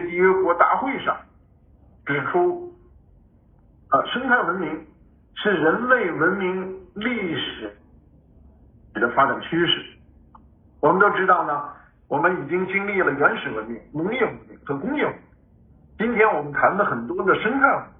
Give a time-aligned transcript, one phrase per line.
[0.00, 1.16] 缔约国大会上
[2.06, 2.72] 指出，
[3.88, 4.86] 啊，生态文明
[5.34, 7.76] 是人类文明历史
[8.94, 9.84] 的发展趋势。
[10.80, 11.62] 我们都知道呢，
[12.08, 15.22] 我们已经经历了原始文明、农业文明和工业文明。
[15.98, 17.92] 今天我们谈的很多的生态文明，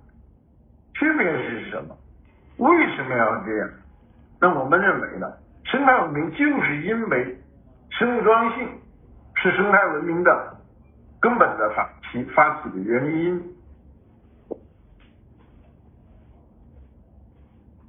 [0.94, 1.96] 区别是什么？
[2.58, 3.68] 为什么要这样？
[4.40, 5.26] 那我们认为呢，
[5.64, 7.38] 生态文明就是因为
[7.90, 8.68] 生物多样性
[9.34, 10.57] 是生态文明的
[11.20, 13.54] 根本的发起发起的原因。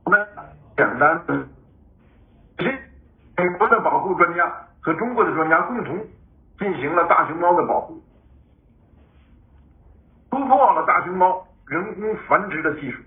[0.04, 0.27] 我们
[0.76, 1.48] 简单的，
[3.38, 5.98] 美国的保护专家和中国的专家共同
[6.57, 8.02] 进行了大熊猫的保护。
[10.32, 13.02] 突破了大熊猫人工繁殖的技术，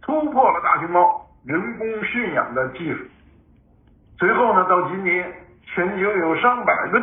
[0.00, 3.04] 突破了大熊猫人工驯养的技术。
[4.18, 5.30] 随后呢，到今年，
[5.66, 7.00] 全球有上百个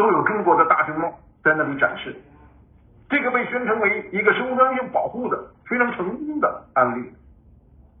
[0.00, 1.12] 都有中国的大熊猫
[1.44, 2.16] 在那里展示。
[3.10, 7.12] 这个被宣称为一个生物多样性保护的非常成功的案例。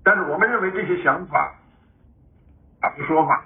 [0.02, 1.52] 但是我们认为这些想法
[2.80, 3.44] 啊说法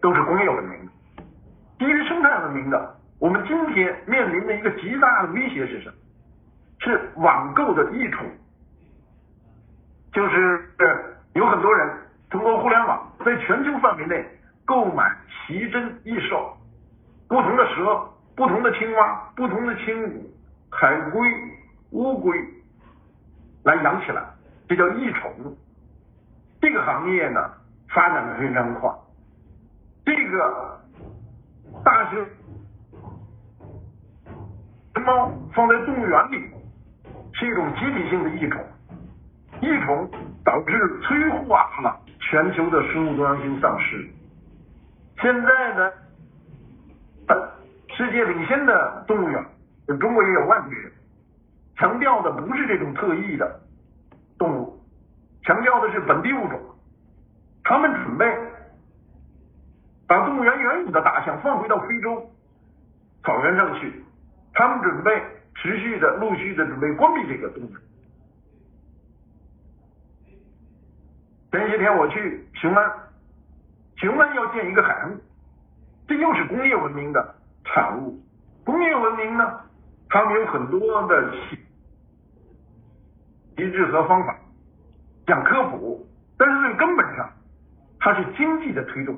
[0.00, 1.22] 都是工业文明的，
[1.78, 2.96] 基于生态文明的。
[3.18, 5.94] 我们今天面临的一个极大的威胁是什么？
[6.78, 8.26] 是网购的益虫，
[10.14, 10.70] 就是
[11.34, 11.94] 有很多人
[12.30, 14.24] 通过互联网在全球范围内
[14.64, 15.14] 购买
[15.46, 16.56] 奇珍异兽，
[17.32, 20.10] 不同的蛇、不同的青蛙、不同的青蛙、
[20.70, 21.18] 海龟、
[21.92, 22.38] 乌龟
[23.64, 24.22] 来养起来，
[24.68, 25.56] 这叫异宠。
[26.60, 27.40] 这个行业呢
[27.88, 28.90] 发展的非常快，
[30.04, 30.78] 这个
[31.82, 32.22] 大型。
[35.02, 36.50] 猫放在动物园里
[37.32, 38.62] 是一种集体性的异宠，
[39.62, 40.10] 异宠
[40.44, 44.06] 导致催化了全球的生物多样性丧失。
[45.22, 45.90] 现在呢，
[47.96, 49.46] 世界领先的动物园，
[50.00, 50.92] 中国也有万园，
[51.76, 53.60] 强调的不是这种特异的
[54.38, 54.80] 动物，
[55.44, 56.60] 强调的是本地物种。
[57.64, 58.26] 他们准备
[60.06, 62.30] 把动物园原有的大象放回到非洲
[63.22, 64.02] 草原上去。
[64.54, 65.22] 他们准备
[65.54, 67.80] 持续的、陆续的准备关闭这个动物园。
[71.52, 72.90] 前些天我去雄安，
[73.96, 75.20] 雄安要建一个海岸，
[76.12, 77.34] 这又是工业文明的
[77.64, 78.20] 产物。
[78.66, 79.60] 工业文明呢，
[80.10, 81.32] 他们有很多的
[83.56, 84.36] 机制和方法
[85.26, 86.06] 讲科普，
[86.36, 87.32] 但是最根本上，
[87.98, 89.16] 它是经济的推动，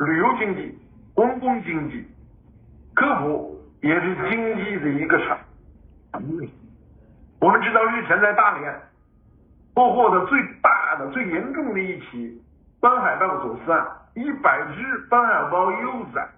[0.00, 0.76] 旅游经济、
[1.14, 2.04] 观光经济、
[2.94, 3.52] 科普。
[3.82, 5.36] 也是经济的一个产
[6.22, 6.40] 物。
[7.40, 8.80] 我们知道日前在大连
[9.74, 12.40] 破获的最大的、最严重的一起
[12.78, 16.28] 斑海豹走私案，一百只斑海豹幼崽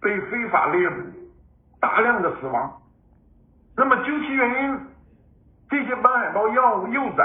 [0.00, 0.96] 被非法猎捕，
[1.80, 2.82] 大量的死亡。
[3.76, 4.80] 那么究其原因，
[5.68, 7.24] 这些斑海豹幼幼崽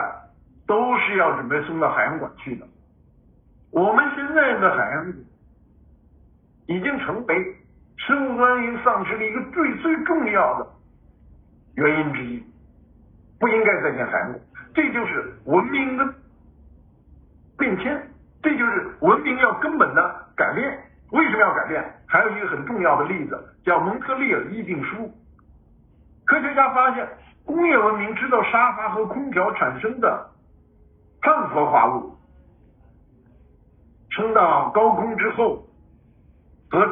[0.67, 2.67] 都是要准备送到海洋馆去的。
[3.71, 5.13] 我们现在的海洋
[6.67, 7.55] 已经成为。
[8.07, 10.65] 生物多样性丧失的一个最最重要的
[11.75, 12.41] 原因之一，
[13.37, 14.41] 不应该再建海洋馆
[14.73, 16.13] 这就是文明的
[17.57, 18.01] 变迁，
[18.59, 20.77] 就是文明要根本的改变。
[21.11, 21.83] 为什么要改变？
[22.05, 25.09] 还有一个很重要的例子，叫蒙特利尔议定书。
[26.25, 27.07] 科学家发现，
[27.45, 30.29] 工业文明制造沙发和空调产生的
[31.21, 32.15] 碳氟化物，
[34.09, 35.65] 升到高空之后
[36.69, 36.91] 和。